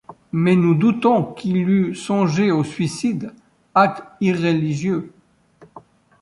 Mais 0.31 0.55
nous 0.55 0.73
doutons 0.73 1.23
qu’il 1.23 1.69
eût 1.69 1.93
songé 1.93 2.49
au 2.49 2.63
suicide, 2.63 3.35
acte 3.75 4.01
irréligieux. 4.19 5.11